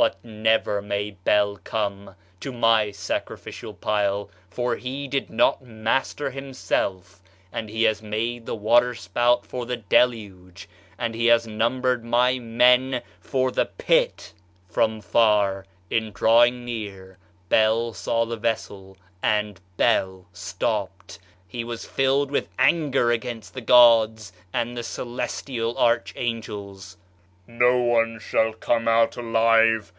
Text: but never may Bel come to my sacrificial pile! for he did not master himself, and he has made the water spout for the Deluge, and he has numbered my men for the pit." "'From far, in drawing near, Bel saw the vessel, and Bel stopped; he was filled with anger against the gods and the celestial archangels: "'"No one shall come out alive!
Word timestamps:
but 0.00 0.24
never 0.24 0.80
may 0.80 1.10
Bel 1.10 1.56
come 1.64 2.14
to 2.38 2.52
my 2.52 2.92
sacrificial 2.92 3.74
pile! 3.74 4.30
for 4.48 4.76
he 4.76 5.08
did 5.08 5.28
not 5.28 5.60
master 5.64 6.30
himself, 6.30 7.20
and 7.52 7.68
he 7.68 7.82
has 7.82 8.00
made 8.00 8.46
the 8.46 8.54
water 8.54 8.94
spout 8.94 9.44
for 9.44 9.66
the 9.66 9.76
Deluge, 9.76 10.68
and 10.96 11.16
he 11.16 11.26
has 11.26 11.48
numbered 11.48 12.04
my 12.04 12.38
men 12.38 13.02
for 13.20 13.50
the 13.50 13.66
pit." 13.66 14.32
"'From 14.68 15.00
far, 15.00 15.64
in 15.90 16.12
drawing 16.12 16.64
near, 16.64 17.18
Bel 17.48 17.92
saw 17.92 18.24
the 18.24 18.36
vessel, 18.36 18.96
and 19.20 19.60
Bel 19.76 20.28
stopped; 20.32 21.18
he 21.48 21.64
was 21.64 21.84
filled 21.84 22.30
with 22.30 22.48
anger 22.56 23.10
against 23.10 23.52
the 23.52 23.60
gods 23.60 24.32
and 24.52 24.76
the 24.76 24.84
celestial 24.84 25.76
archangels: 25.76 26.96
"'"No 27.50 27.78
one 27.78 28.18
shall 28.18 28.52
come 28.52 28.86
out 28.86 29.16
alive! 29.16 29.90